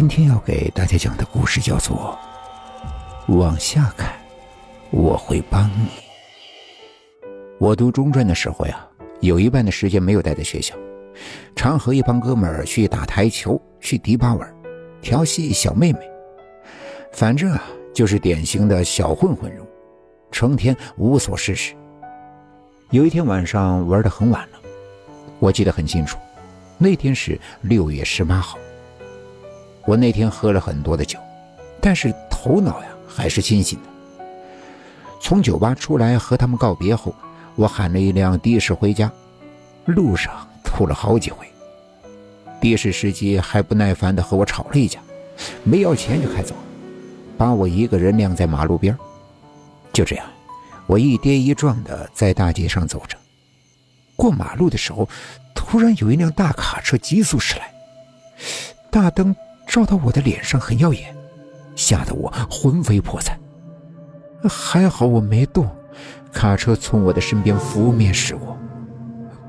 [0.00, 2.18] 今天要给大家讲的故事叫做
[3.36, 4.10] 《往下看，
[4.90, 5.88] 我会帮你》。
[7.58, 8.82] 我读中专的时候呀，
[9.20, 10.74] 有一半的时间没有待在学校，
[11.54, 14.54] 常和一帮哥们儿去打台球、去迪吧玩、
[15.02, 16.00] 调戏小妹妹，
[17.12, 17.62] 反正啊，
[17.92, 19.68] 就是典型的小混混人物，
[20.32, 21.74] 成天无所事事。
[22.88, 24.58] 有一天晚上玩的很晚了，
[25.40, 26.16] 我记得很清楚，
[26.78, 28.58] 那天是六月十八号。
[29.84, 31.18] 我那天喝了很多的酒，
[31.80, 33.88] 但是头脑呀还是清醒的。
[35.20, 37.14] 从酒吧出来和他们告别后，
[37.56, 39.10] 我喊了一辆的士回家，
[39.84, 40.32] 路上
[40.64, 41.46] 吐了好几回。
[42.60, 45.00] 的士司机还不耐烦的和我吵了一架，
[45.64, 46.62] 没要钱就开走了，
[47.36, 48.96] 把我一个人晾在马路边。
[49.92, 50.26] 就这样，
[50.86, 53.16] 我一跌一撞的在大街上走着。
[54.14, 55.08] 过马路的时候，
[55.54, 57.72] 突然有一辆大卡车急速驶来，
[58.90, 59.34] 大灯。
[59.70, 61.14] 照到我的脸上很耀眼，
[61.76, 63.38] 吓得我魂飞魄散。
[64.48, 65.64] 还好我没动，
[66.32, 68.58] 卡车从我的身边拂面驶过，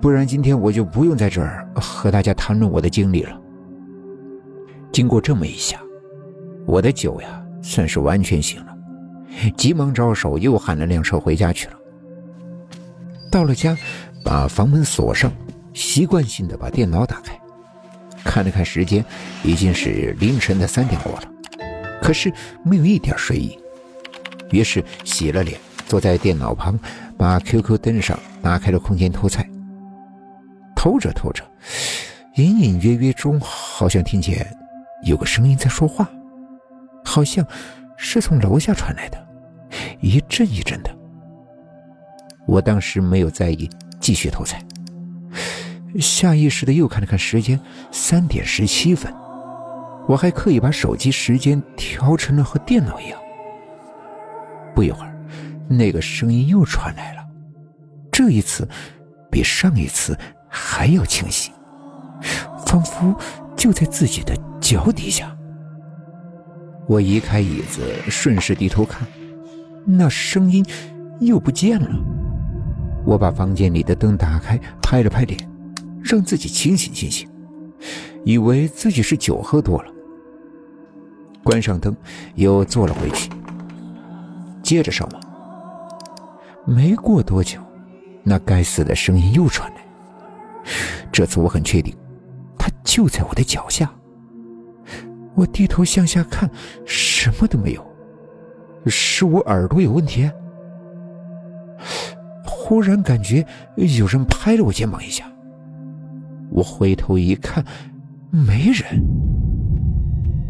[0.00, 3.36] 不然今天我就不用在这儿和大家谈论我的经历了。
[4.92, 5.80] 经过这么一下，
[6.64, 8.72] 我的酒呀算是完全醒了，
[9.56, 11.74] 急忙招手又喊了辆车回家去了。
[13.32, 13.76] 到了家，
[14.24, 15.32] 把房门锁上，
[15.72, 17.36] 习惯性的把电脑打开。
[18.24, 19.04] 看了看时间，
[19.42, 21.30] 已经是凌晨的三点过了，
[22.02, 22.32] 可是
[22.64, 23.58] 没有一点睡意。
[24.50, 26.78] 于是洗了脸，坐在电脑旁，
[27.16, 29.48] 把 QQ 登上，打开了空间偷菜。
[30.74, 31.42] 偷着偷着，
[32.36, 34.46] 隐隐约约中好像听见
[35.04, 36.08] 有个声音在说话，
[37.04, 37.46] 好像
[37.96, 39.26] 是从楼下传来的，
[40.00, 40.90] 一阵一阵的。
[42.46, 44.62] 我当时没有在意，继续偷菜。
[46.00, 47.58] 下意识的又看了看时间，
[47.90, 49.12] 三点十七分。
[50.06, 53.18] 我还刻意把手机时间调成了和电脑一样。
[54.74, 55.16] 不一会儿，
[55.68, 57.24] 那个声音又传来了，
[58.10, 58.68] 这一次
[59.30, 61.52] 比上一次还要清晰，
[62.66, 63.14] 仿佛
[63.56, 65.34] 就在自己的脚底下。
[66.86, 67.80] 我移开椅子，
[68.10, 69.08] 顺势低头看，
[69.86, 70.62] 那声音
[71.20, 71.88] 又不见了。
[73.06, 75.53] 我把房间里的灯打开，拍了拍脸。
[76.04, 77.26] 让自己清醒清醒，
[78.24, 79.90] 以为自己是酒喝多了。
[81.42, 81.96] 关上灯，
[82.34, 83.30] 又坐了回去，
[84.62, 85.22] 接着上网。
[86.66, 87.58] 没过多久，
[88.22, 89.76] 那该死的声音又传来。
[91.10, 91.94] 这次我很确定，
[92.58, 93.90] 他就在我的脚下。
[95.34, 96.48] 我低头向下看，
[96.84, 97.84] 什么都没有。
[98.86, 100.30] 是我耳朵有问题？
[102.46, 105.30] 忽然感觉有人拍了我肩膀一下。
[106.54, 107.64] 我回头一看，
[108.30, 109.02] 没人。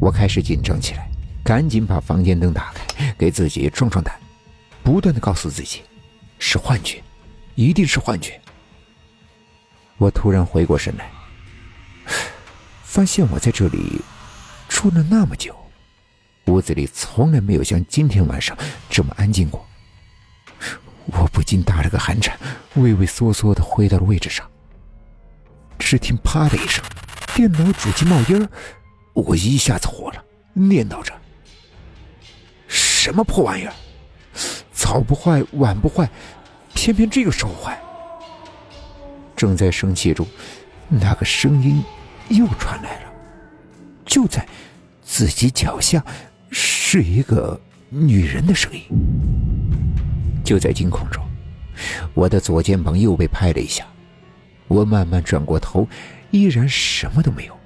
[0.00, 1.08] 我开始紧张起来，
[1.44, 4.12] 赶紧把房间灯打开，给自己壮壮胆，
[4.82, 5.82] 不断的告诉自己，
[6.40, 7.00] 是幻觉，
[7.54, 8.38] 一定是幻觉。
[9.96, 11.08] 我突然回过神来，
[12.82, 14.00] 发现我在这里
[14.68, 15.54] 住了那么久，
[16.46, 18.58] 屋子里从来没有像今天晚上
[18.90, 19.64] 这么安静过。
[21.06, 22.36] 我不禁打了个寒颤，
[22.74, 24.44] 畏畏缩缩的回到了位置上。
[25.92, 26.82] 只听“啪”的一声，
[27.34, 28.48] 电脑主机冒烟
[29.12, 31.12] 我一下子火了，念叨着
[32.66, 33.74] ：“什么破玩意儿，
[34.72, 36.08] 早不坏晚不坏，
[36.72, 37.78] 偏偏这个时候坏。”
[39.36, 40.26] 正在生气中，
[40.88, 41.84] 那个声音
[42.30, 43.12] 又传来了，
[44.06, 44.48] 就在
[45.04, 46.02] 自己脚下，
[46.50, 47.60] 是一个
[47.90, 48.82] 女人的声音。
[50.42, 51.22] 就在惊恐中，
[52.14, 53.86] 我的左肩膀又被拍了一下。
[54.68, 55.86] 我慢慢转过头，
[56.30, 57.58] 依然什么都没有。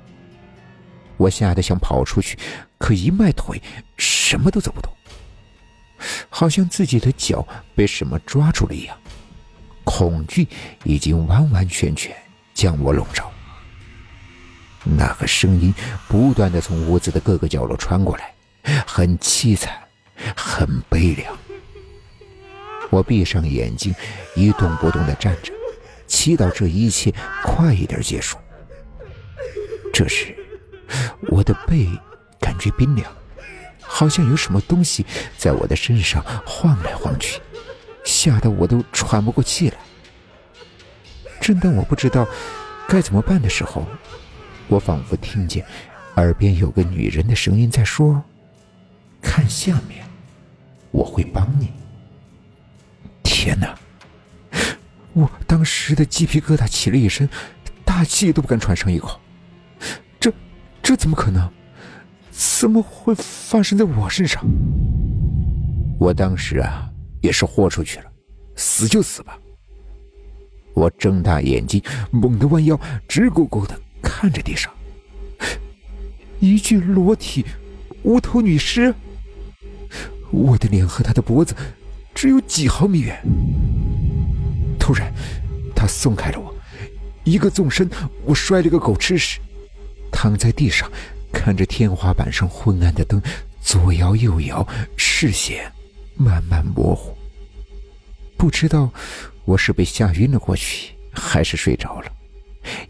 [1.16, 2.38] 我吓得想跑出去，
[2.78, 3.62] 可一迈腿，
[3.96, 4.92] 什么都走不动，
[6.28, 8.96] 好像自己的脚被什么抓住了一样。
[9.84, 10.46] 恐惧
[10.84, 12.14] 已经完完全全
[12.52, 13.30] 将我笼罩。
[14.84, 15.72] 那个声音
[16.08, 18.34] 不断的从屋子的各个角落传过来，
[18.86, 19.72] 很凄惨，
[20.36, 21.36] 很悲凉。
[22.90, 23.94] 我闭上眼睛，
[24.34, 25.55] 一动不动的站着。
[26.06, 27.12] 祈祷这一切
[27.42, 28.36] 快一点结束。
[29.92, 30.34] 这时，
[31.28, 31.88] 我的背
[32.38, 33.10] 感觉冰凉，
[33.80, 35.04] 好像有什么东西
[35.38, 37.40] 在我的身上晃来晃去，
[38.04, 39.76] 吓得我都喘不过气来。
[41.40, 42.26] 正当我不知道
[42.88, 43.86] 该怎么办的时候，
[44.68, 45.64] 我仿佛听见
[46.16, 48.22] 耳边有个女人的声音在说
[49.22, 50.04] ：“看下面，
[50.90, 51.72] 我会帮你。”
[53.22, 53.78] 天哪！
[55.16, 57.26] 我当时的鸡皮疙瘩起了一身，
[57.86, 59.18] 大气都不敢喘上一口。
[60.20, 60.30] 这，
[60.82, 61.50] 这怎么可能？
[62.30, 64.44] 怎么会发生在我身上？
[65.98, 66.90] 我当时啊，
[67.22, 68.04] 也是豁出去了，
[68.56, 69.38] 死就死吧。
[70.74, 72.78] 我睁大眼睛，猛地弯腰，
[73.08, 74.70] 直勾勾的看着地上，
[76.40, 77.42] 一具裸体
[78.02, 78.94] 无头女尸。
[80.30, 81.56] 我的脸和她的脖子
[82.14, 83.18] 只有几毫米远。
[84.86, 85.12] 突然，
[85.74, 86.54] 他松开了我，
[87.24, 87.90] 一个纵身，
[88.24, 89.40] 我摔了个狗吃屎，
[90.12, 90.88] 躺在地上，
[91.32, 93.20] 看着天花板上昏暗的灯，
[93.60, 94.64] 左摇右摇，
[94.96, 95.72] 视线
[96.14, 97.12] 慢慢模糊。
[98.36, 98.88] 不知道
[99.44, 102.12] 我是被吓晕了过去，还是睡着了，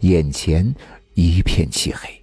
[0.01, 0.75] 眼前
[1.15, 2.16] 一片漆黑。